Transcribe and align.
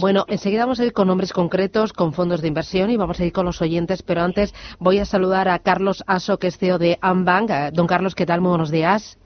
Bueno, 0.00 0.24
enseguida 0.26 0.62
vamos 0.64 0.80
a 0.80 0.84
ir 0.84 0.92
con 0.92 1.06
nombres 1.06 1.32
concretos, 1.32 1.92
con 1.92 2.12
fondos 2.12 2.42
de 2.42 2.48
inversión 2.48 2.90
y 2.90 2.96
vamos 2.96 3.20
a 3.20 3.24
ir 3.24 3.32
con 3.32 3.46
los 3.46 3.62
oyentes, 3.62 4.02
pero 4.02 4.22
antes 4.22 4.52
voy 4.80 4.98
a 4.98 5.04
saludar 5.04 5.48
a 5.48 5.60
Carlos 5.60 6.02
Aso, 6.08 6.36
que 6.38 6.48
es 6.48 6.58
CEO 6.58 6.78
de 6.78 6.98
Ambank. 7.00 7.50
Eh, 7.50 7.70
Don 7.72 7.86
Carlos, 7.86 8.16
¿qué 8.16 8.26
tal? 8.26 8.40
Muy 8.40 8.48
buenos 8.48 8.72
días. 8.72 9.18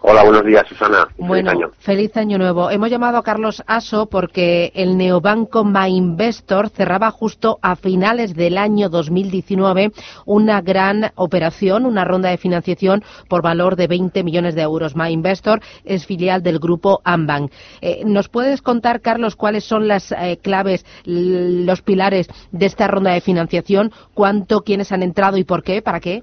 Hola, 0.00 0.22
buenos 0.22 0.44
días, 0.44 0.64
Susana. 0.68 1.08
Bueno, 1.16 1.50
feliz 1.50 1.64
año. 1.64 1.72
feliz 1.78 2.16
año 2.16 2.38
nuevo. 2.38 2.70
Hemos 2.70 2.90
llamado 2.90 3.16
a 3.16 3.22
Carlos 3.22 3.62
Aso 3.66 4.06
porque 4.06 4.70
el 4.74 4.96
neobanco 4.96 5.64
MyInvestor 5.64 6.68
cerraba 6.68 7.10
justo 7.10 7.58
a 7.62 7.76
finales 7.76 8.34
del 8.34 8.58
año 8.58 8.88
2019 8.88 9.92
una 10.26 10.60
gran 10.60 11.10
operación, 11.16 11.86
una 11.86 12.04
ronda 12.04 12.28
de 12.28 12.36
financiación 12.36 13.02
por 13.28 13.42
valor 13.42 13.74
de 13.74 13.88
20 13.88 14.22
millones 14.22 14.54
de 14.54 14.62
euros. 14.62 14.94
MyInvestor 14.94 15.60
es 15.84 16.06
filial 16.06 16.42
del 16.42 16.58
grupo 16.58 17.00
Ambank. 17.02 17.50
Eh, 17.80 18.02
¿Nos 18.04 18.28
puedes 18.28 18.62
contar, 18.62 19.00
Carlos, 19.00 19.34
cuáles 19.34 19.64
son 19.64 19.88
las 19.88 20.12
eh, 20.12 20.38
claves, 20.42 20.84
los 21.04 21.82
pilares 21.82 22.28
de 22.52 22.66
esta 22.66 22.86
ronda 22.86 23.12
de 23.12 23.22
financiación? 23.22 23.92
¿Cuánto, 24.14 24.60
quiénes 24.60 24.92
han 24.92 25.02
entrado 25.02 25.38
y 25.38 25.44
por 25.44 25.62
qué? 25.62 25.80
¿Para 25.82 26.00
qué? 26.00 26.22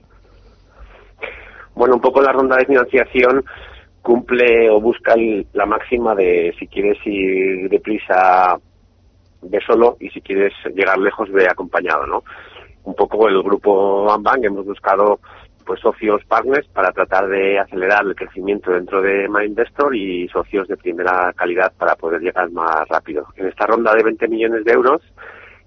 Bueno, 1.76 1.96
un 1.96 2.02
poco 2.02 2.22
la 2.22 2.32
ronda 2.32 2.58
de 2.58 2.66
financiación 2.66 3.44
cumple 4.02 4.70
o 4.70 4.80
busca 4.82 5.16
la 5.54 5.66
máxima 5.66 6.14
de 6.14 6.54
si 6.60 6.68
quieres 6.68 6.98
ir 7.06 7.70
deprisa, 7.70 8.58
ve 9.42 9.60
solo 9.66 9.98
y 10.00 10.10
si 10.10 10.22
quieres 10.22 10.54
llegar 10.76 11.00
lejos, 11.00 11.32
ve 11.32 11.48
acompañado, 11.48 12.06
¿no? 12.06 12.24
Un 12.84 12.96
poco 12.96 13.28
el 13.28 13.42
grupo 13.42 14.12
Ambank 14.12 14.44
hemos 14.44 14.66
buscado 14.66 15.20
pues 15.66 15.80
socios 15.80 16.22
partners 16.26 16.68
para 16.68 16.92
tratar 16.92 17.28
de 17.30 17.58
acelerar 17.58 18.06
el 18.06 18.16
crecimiento 18.16 18.72
dentro 18.72 19.02
de 19.02 19.30
MyInvestor 19.30 19.96
y 19.96 20.28
socios 20.28 20.68
de 20.68 20.76
primera 20.76 21.32
calidad 21.34 21.72
para 21.78 21.96
poder 21.96 22.22
llegar 22.22 22.52
más 22.52 22.86
rápido. 22.90 23.28
En 23.38 23.48
esta 23.48 23.66
ronda 23.66 23.96
de 23.96 24.04
20 24.04 24.28
millones 24.28 24.66
de 24.66 24.74
euros, 24.74 25.02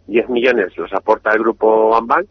10 0.07 0.29
millones 0.29 0.77
los 0.77 0.93
aporta 0.93 1.33
el 1.33 1.39
grupo 1.39 1.97
Ambank, 1.97 2.29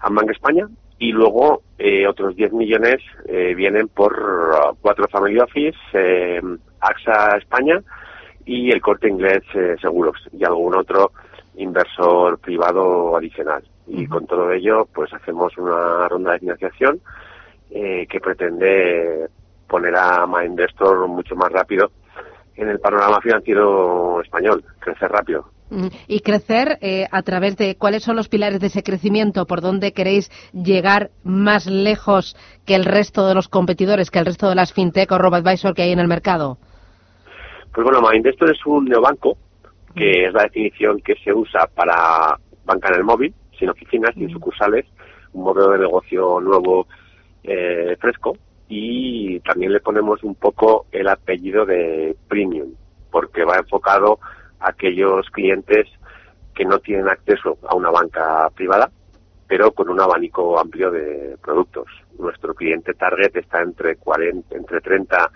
Ambank 0.00 0.30
España, 0.30 0.66
y 0.98 1.12
luego 1.12 1.62
eh, 1.78 2.06
otros 2.06 2.36
10 2.36 2.52
millones 2.52 2.96
eh, 3.26 3.54
vienen 3.54 3.88
por 3.88 4.12
uh, 4.12 4.76
cuatro 4.80 5.06
Family 5.08 5.38
Office, 5.38 5.76
eh, 5.92 6.40
AXA 6.80 7.36
España 7.38 7.82
y 8.44 8.70
el 8.70 8.80
Corte 8.80 9.08
Inglés 9.08 9.42
Seguros 9.80 10.18
y 10.32 10.44
algún 10.44 10.76
otro 10.76 11.12
inversor 11.56 12.38
privado 12.38 13.16
adicional. 13.16 13.64
Y 13.86 14.06
con 14.06 14.26
todo 14.26 14.50
ello, 14.52 14.86
pues 14.94 15.12
hacemos 15.14 15.56
una 15.56 16.08
ronda 16.08 16.32
de 16.32 16.40
financiación 16.40 17.00
que 17.70 18.20
pretende 18.22 19.28
poner 19.66 19.96
a 19.96 20.26
MyInvestor 20.26 21.08
mucho 21.08 21.34
más 21.36 21.50
rápido 21.50 21.90
en 22.56 22.68
el 22.68 22.80
panorama 22.80 23.20
financiero 23.20 24.20
español, 24.20 24.62
crecer 24.78 25.10
rápido. 25.10 25.53
Y 26.06 26.20
crecer 26.20 26.78
eh, 26.82 27.06
a 27.10 27.22
través 27.22 27.56
de 27.56 27.76
cuáles 27.76 28.04
son 28.04 28.16
los 28.16 28.28
pilares 28.28 28.60
de 28.60 28.66
ese 28.68 28.82
crecimiento, 28.82 29.46
por 29.46 29.60
dónde 29.60 29.92
queréis 29.92 30.30
llegar 30.52 31.10
más 31.24 31.66
lejos 31.66 32.36
que 32.64 32.74
el 32.74 32.84
resto 32.84 33.26
de 33.26 33.34
los 33.34 33.48
competidores, 33.48 34.10
que 34.10 34.18
el 34.18 34.26
resto 34.26 34.48
de 34.48 34.54
las 34.54 34.72
fintech 34.72 35.10
o 35.10 35.18
robo-advisor 35.18 35.74
que 35.74 35.82
hay 35.82 35.92
en 35.92 35.98
el 35.98 36.06
mercado. 36.06 36.58
Pues 37.72 37.84
bueno, 37.84 38.00
MyInvestor 38.00 38.52
es 38.52 38.66
un 38.66 38.84
neobanco, 38.84 39.36
que 39.96 40.26
es 40.26 40.32
la 40.32 40.44
definición 40.44 41.00
que 41.00 41.14
se 41.24 41.32
usa 41.32 41.66
para 41.74 42.38
banca 42.64 42.88
en 42.90 42.94
el 42.96 43.04
móvil, 43.04 43.34
sin 43.58 43.68
oficinas, 43.68 44.14
sin 44.14 44.30
sucursales, 44.30 44.86
un 45.32 45.44
modelo 45.44 45.70
de 45.70 45.78
negocio 45.80 46.40
nuevo, 46.40 46.86
eh, 47.42 47.96
fresco, 48.00 48.36
y 48.68 49.40
también 49.40 49.72
le 49.72 49.80
ponemos 49.80 50.22
un 50.22 50.34
poco 50.34 50.86
el 50.92 51.08
apellido 51.08 51.66
de 51.66 52.16
premium, 52.28 52.74
porque 53.10 53.44
va 53.44 53.58
enfocado 53.58 54.18
aquellos 54.60 55.28
clientes 55.30 55.88
que 56.54 56.64
no 56.64 56.78
tienen 56.78 57.08
acceso 57.08 57.58
a 57.68 57.74
una 57.74 57.90
banca 57.90 58.48
privada, 58.54 58.90
pero 59.46 59.72
con 59.72 59.88
un 59.88 60.00
abanico 60.00 60.58
amplio 60.58 60.90
de 60.90 61.36
productos. 61.42 61.86
Nuestro 62.18 62.54
cliente 62.54 62.94
target 62.94 63.36
está 63.36 63.62
entre 63.62 63.96
40, 63.96 64.56
entre 64.56 64.80
30 64.80 65.30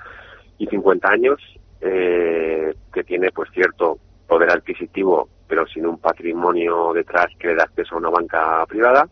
y 0.58 0.66
50 0.66 1.08
años, 1.08 1.40
eh, 1.80 2.74
que 2.92 3.04
tiene 3.04 3.30
pues 3.32 3.50
cierto 3.52 3.98
poder 4.26 4.50
adquisitivo, 4.50 5.28
pero 5.46 5.66
sin 5.66 5.86
un 5.86 5.98
patrimonio 5.98 6.92
detrás 6.92 7.26
que 7.38 7.48
le 7.48 7.54
da 7.56 7.64
acceso 7.64 7.94
a 7.94 7.98
una 7.98 8.10
banca 8.10 8.64
privada. 8.66 9.08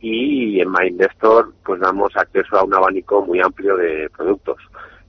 Y 0.00 0.60
en 0.60 0.70
MyInvestor 0.70 1.54
pues 1.64 1.80
damos 1.80 2.14
acceso 2.16 2.56
a 2.56 2.64
un 2.64 2.74
abanico 2.74 3.24
muy 3.24 3.40
amplio 3.40 3.76
de 3.76 4.10
productos, 4.10 4.58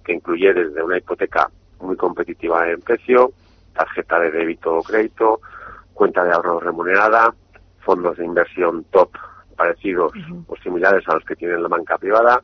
que 0.03 0.13
incluye 0.13 0.53
desde 0.53 0.81
una 0.81 0.97
hipoteca 0.97 1.49
muy 1.81 1.95
competitiva 1.95 2.69
en 2.69 2.81
precio, 2.81 3.31
tarjeta 3.77 4.19
de 4.19 4.31
débito 4.31 4.77
o 4.77 4.83
crédito, 4.83 5.41
cuenta 5.93 6.23
de 6.23 6.31
ahorro 6.31 6.59
remunerada, 6.59 7.33
fondos 7.79 8.17
de 8.17 8.25
inversión 8.25 8.83
top 8.91 9.11
parecidos 9.55 10.11
o 10.47 10.55
similares 10.57 11.07
a 11.07 11.15
los 11.15 11.25
que 11.25 11.35
tiene 11.35 11.57
la 11.57 11.67
banca 11.67 11.97
privada, 11.97 12.43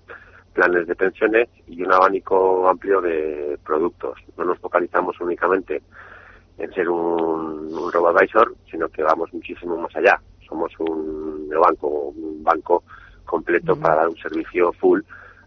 planes 0.54 0.88
de 0.88 0.96
pensiones 0.96 1.48
y 1.68 1.84
un 1.84 1.92
abanico 1.92 2.68
amplio 2.68 3.02
de 3.02 3.60
productos. 3.64 4.20
No 4.38 4.46
nos 4.46 4.60
focalizamos 4.60 5.20
únicamente 5.20 5.82
en 6.58 6.74
ser 6.74 6.90
un, 6.90 7.74
un 7.74 7.92
robo-advisor, 7.92 8.56
sino 8.70 8.90
que 8.90 9.04
vamos 9.04 9.34
muchísimo 9.34 9.78
más 9.78 9.96
allá. 9.96 10.20
Somos 10.48 10.72
un 10.80 11.50
banco, 11.50 11.88
un 11.88 12.44
banco 12.44 12.84
completo 13.26 13.76
para 13.76 13.96
dar 13.96 14.10
un 14.10 14.18
servicio 14.18 14.74
full 14.74 15.02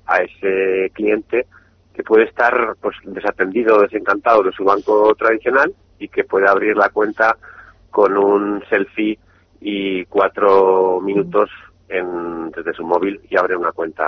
a 0.06 0.18
ese 0.22 0.90
cliente 0.94 1.46
que 1.96 2.02
puede 2.02 2.24
estar 2.24 2.76
pues 2.80 2.94
desatendido 3.04 3.76
o 3.76 3.80
desencantado 3.80 4.42
de 4.42 4.52
su 4.52 4.64
banco 4.64 5.14
tradicional 5.14 5.74
y 5.98 6.08
que 6.08 6.24
puede 6.24 6.46
abrir 6.46 6.76
la 6.76 6.90
cuenta 6.90 7.36
con 7.90 8.18
un 8.18 8.62
selfie 8.68 9.18
y 9.62 10.04
cuatro 10.04 11.00
minutos 11.00 11.48
en, 11.88 12.50
desde 12.50 12.72
su 12.74 12.84
móvil 12.84 13.20
y 13.30 13.36
abre 13.36 13.56
una 13.56 13.72
cuenta, 13.72 14.04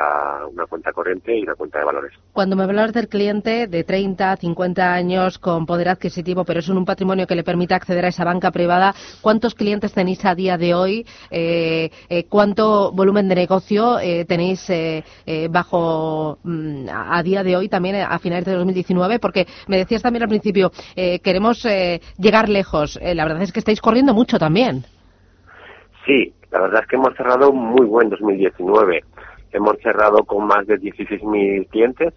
una 0.50 0.66
cuenta 0.66 0.92
corriente 0.92 1.36
y 1.36 1.42
una 1.42 1.54
cuenta 1.54 1.78
de 1.78 1.84
valores. 1.84 2.12
Cuando 2.32 2.56
me 2.56 2.64
hablas 2.64 2.92
del 2.92 3.08
cliente 3.08 3.66
de 3.66 3.84
30, 3.84 4.36
50 4.36 4.92
años 4.92 5.38
con 5.38 5.66
poder 5.66 5.88
adquisitivo, 5.88 6.44
pero 6.44 6.60
es 6.60 6.68
un 6.68 6.84
patrimonio 6.84 7.26
que 7.26 7.34
le 7.34 7.44
permite 7.44 7.74
acceder 7.74 8.04
a 8.04 8.08
esa 8.08 8.24
banca 8.24 8.50
privada, 8.50 8.94
¿cuántos 9.20 9.54
clientes 9.54 9.92
tenéis 9.92 10.24
a 10.24 10.34
día 10.34 10.56
de 10.56 10.74
hoy? 10.74 11.06
Eh, 11.30 11.90
eh, 12.08 12.24
¿Cuánto 12.28 12.92
volumen 12.92 13.28
de 13.28 13.34
negocio 13.34 13.98
eh, 13.98 14.24
tenéis 14.24 14.70
bajo 15.50 16.38
mm, 16.42 16.86
a 16.88 17.22
día 17.22 17.42
de 17.42 17.56
hoy 17.56 17.68
también 17.68 17.96
a 17.96 18.18
finales 18.18 18.44
de 18.44 18.54
2019? 18.54 19.18
Porque 19.18 19.46
me 19.66 19.76
decías 19.76 20.02
también 20.02 20.22
al 20.22 20.28
principio, 20.28 20.70
queremos 20.94 21.64
llegar 22.18 22.48
lejos. 22.48 22.98
la 23.02 23.24
verdad 23.24 23.42
es 23.42 23.52
que 23.52 23.60
estáis 23.60 23.80
corriendo 23.80 24.14
mucho 24.14 24.38
también. 24.38 24.84
Sí, 26.08 26.32
la 26.50 26.62
verdad 26.62 26.80
es 26.80 26.88
que 26.88 26.96
hemos 26.96 27.14
cerrado 27.14 27.52
muy 27.52 27.84
buen 27.84 28.08
2019. 28.08 29.04
Hemos 29.52 29.76
cerrado 29.82 30.24
con 30.24 30.46
más 30.46 30.66
de 30.66 30.80
16.000 30.80 31.68
clientes, 31.68 32.14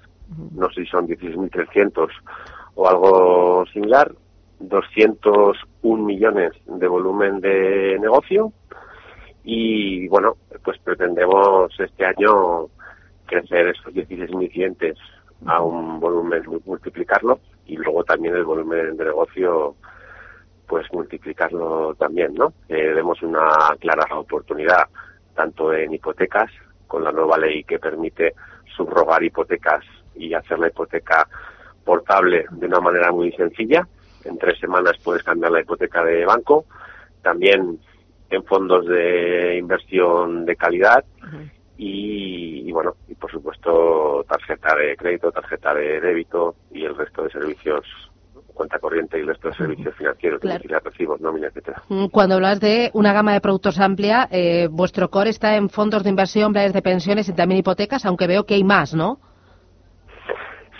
no 0.55 0.69
sé 0.69 0.85
si 0.85 0.87
son 0.87 1.09
16.300 1.09 2.07
o 2.75 2.87
algo 2.87 3.65
similar, 3.73 4.09
201 4.61 6.03
millones 6.05 6.53
de 6.67 6.87
volumen 6.87 7.41
de 7.41 7.97
negocio. 7.99 8.53
Y 9.43 10.07
bueno, 10.07 10.37
pues 10.63 10.77
pretendemos 10.79 11.77
este 11.77 12.05
año 12.05 12.67
crecer 13.25 13.67
esos 13.67 13.93
16.000 13.93 14.51
clientes 14.53 14.97
a 15.47 15.61
un 15.61 15.99
volumen, 15.99 16.43
multiplicarlo 16.65 17.41
y 17.65 17.75
luego 17.75 18.05
también 18.05 18.35
el 18.35 18.45
volumen 18.45 18.95
de 18.95 19.03
negocio 19.03 19.75
pues 20.71 20.87
multiplicarlo 20.93 21.93
también, 21.95 22.33
¿no? 22.33 22.53
Eh, 22.69 22.93
vemos 22.95 23.21
una 23.23 23.75
clara 23.77 24.05
oportunidad 24.15 24.85
tanto 25.35 25.73
en 25.73 25.93
hipotecas, 25.93 26.49
con 26.87 27.03
la 27.03 27.11
nueva 27.11 27.37
ley 27.37 27.65
que 27.65 27.77
permite 27.77 28.33
subrogar 28.73 29.21
hipotecas 29.21 29.83
y 30.15 30.33
hacer 30.33 30.59
la 30.59 30.69
hipoteca 30.69 31.27
portable 31.83 32.45
de 32.51 32.67
una 32.67 32.79
manera 32.79 33.11
muy 33.11 33.33
sencilla. 33.33 33.85
En 34.23 34.37
tres 34.37 34.59
semanas 34.59 34.95
puedes 35.03 35.23
cambiar 35.23 35.51
la 35.51 35.59
hipoteca 35.59 36.05
de 36.05 36.23
banco. 36.23 36.63
También 37.21 37.77
en 38.29 38.43
fondos 38.45 38.85
de 38.87 39.57
inversión 39.57 40.45
de 40.45 40.55
calidad. 40.55 41.03
y, 41.77 42.63
y, 42.65 42.71
bueno, 42.71 42.95
y 43.09 43.15
por 43.15 43.29
supuesto 43.29 44.23
tarjeta 44.25 44.73
de 44.77 44.95
crédito, 44.95 45.33
tarjeta 45.33 45.73
de 45.73 45.99
débito 45.99 46.55
y 46.71 46.85
el 46.85 46.95
resto 46.95 47.23
de 47.23 47.31
servicios 47.31 48.10
cuenta 48.61 48.77
corriente 48.77 49.17
y 49.17 49.21
el 49.21 49.27
resto 49.27 49.47
de 49.47 49.55
servicios 49.55 49.95
financieros, 49.95 50.39
claro. 50.39 50.61
recibos, 50.83 51.19
nómina, 51.19 51.47
etcétera. 51.47 51.81
Mm, 51.89 52.07
cuando 52.09 52.35
hablas 52.35 52.59
de 52.59 52.91
una 52.93 53.11
gama 53.11 53.33
de 53.33 53.41
productos 53.41 53.79
amplia, 53.79 54.27
eh, 54.29 54.67
vuestro 54.69 55.09
core 55.09 55.31
está 55.31 55.55
en 55.55 55.69
fondos 55.69 56.03
de 56.03 56.11
inversión, 56.11 56.53
planes 56.53 56.73
de 56.73 56.83
pensiones 56.83 57.27
y 57.27 57.33
también 57.33 57.57
hipotecas, 57.57 58.05
aunque 58.05 58.27
veo 58.27 58.45
que 58.45 58.53
hay 58.53 58.63
más, 58.63 58.93
¿no? 58.93 59.19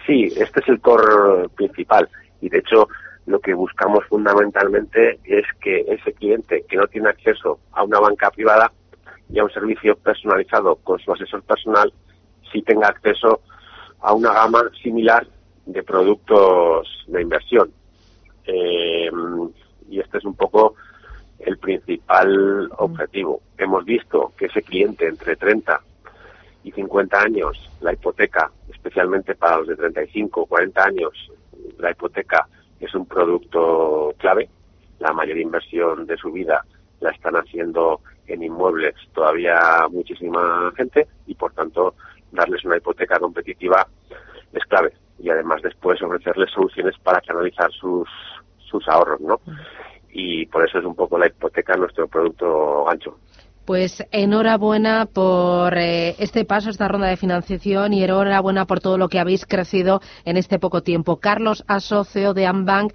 Sí, 0.06 0.25
este 0.25 0.60
es 0.60 0.68
el 0.68 0.80
core 0.80 1.50
principal 1.56 2.07
y 2.39 2.50
de 2.50 2.60
hecho 2.60 2.88
lo 3.25 3.39
que 3.39 3.56
buscamos 3.56 4.06
fundamentalmente 4.07 5.19
es 5.24 5.45
que 5.60 5.80
ese 5.88 6.13
cliente 6.13 6.63
que 6.69 6.77
no 6.77 6.86
tiene 6.86 7.10
acceso 7.10 7.62
a 7.72 7.84
una 7.84 8.00
banca 8.00 8.30
privada 8.30 8.72
y 9.27 9.39
a 9.39 9.44
un 9.44 9.50
servicio 9.50 9.95
personalizado 9.95 10.75
con 10.84 11.00
su 11.00 11.12
asesor 11.13 11.42
personal, 11.44 11.92
sí 12.51 12.62
tenga 12.62 12.89
acceso 12.89 13.42
a 14.01 14.13
una 14.13 14.34
gama 14.34 14.69
similar 14.84 15.25
de 15.66 15.84
productos 15.84 17.06
de 17.08 17.22
inversión. 17.22 17.72
Eh, 18.46 19.10
y 19.90 20.00
este 20.00 20.18
es 20.18 20.25
un 20.25 20.36
poco 20.36 20.75
el 21.40 21.58
principal 21.58 22.69
objetivo. 22.78 23.42
Hemos 23.58 23.86
visto 23.86 24.34
que 24.38 24.46
ese 24.46 24.62
cliente 24.62 25.08
entre 25.08 25.36
30 25.36 25.81
y 26.63 26.72
50 26.72 27.19
años, 27.19 27.69
la 27.81 27.94
hipoteca, 27.94 28.52
especialmente 28.72 29.36
para 29.36 29.58
los 29.58 29.68
de 29.68 29.75
35 29.75 30.42
o 30.42 30.46
40 30.46 30.84
años, 30.84 31.31
la 31.80 31.92
hipoteca 31.92 32.48
es 32.80 32.94
un 32.94 33.06
producto 33.06 34.13
clave. 34.18 34.50
La 35.00 35.13
mayor 35.13 35.38
inversión 35.38 36.06
de 36.06 36.18
su 36.18 36.31
vida 36.31 36.63
la 37.00 37.10
están 37.10 37.36
haciendo 37.36 38.02
en 38.28 38.44
inmuebles 38.44 38.96
todavía 39.13 39.88
muchísima 39.90 40.72
gente 40.78 41.08
y 41.25 41.34
por 41.34 41.52
tanto 41.54 41.96
darles 42.31 42.63
una 42.63 42.78
hipoteca 42.78 43.19
competitiva 43.19 43.88
es 44.54 44.63
clave 44.66 44.94
y 45.21 45.29
además 45.29 45.62
después 45.62 46.01
ofrecerles 46.01 46.51
soluciones 46.51 46.95
para 47.03 47.21
canalizar 47.21 47.71
sus, 47.71 48.07
sus 48.57 48.88
ahorros, 48.88 49.21
¿no? 49.21 49.39
Y 50.12 50.45
por 50.47 50.68
eso 50.68 50.79
es 50.79 50.85
un 50.85 50.95
poco 50.95 51.18
la 51.18 51.27
hipoteca 51.27 51.75
nuestro 51.75 52.07
producto 52.07 52.89
ancho. 52.89 53.18
Pues 53.65 54.03
enhorabuena 54.12 55.06
por 55.06 55.77
eh, 55.77 56.15
este 56.18 56.45
paso, 56.45 56.69
esta 56.69 56.88
ronda 56.88 57.07
de 57.07 57.15
financiación 57.15 57.94
y 57.94 58.03
enhorabuena 58.03 58.65
por 58.65 58.79
todo 58.79 58.97
lo 58.97 59.07
que 59.07 59.19
habéis 59.19 59.45
crecido 59.45 60.01
en 60.25 60.38
este 60.38 60.59
poco 60.59 60.81
tiempo. 60.81 61.18
Carlos 61.18 61.63
Asocio 61.67 62.33
de 62.33 62.47
Ambank, 62.47 62.91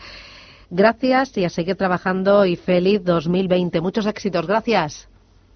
gracias 0.69 1.39
y 1.39 1.45
a 1.45 1.51
seguir 1.51 1.77
trabajando 1.77 2.45
y 2.45 2.57
feliz 2.57 3.05
2020. 3.05 3.81
Muchos 3.81 4.07
éxitos. 4.07 4.47
Gracias. 4.47 5.09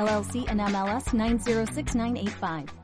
LLC 0.00 0.48
and 0.48 0.60
MLS 0.60 1.12
906985. 1.12 2.79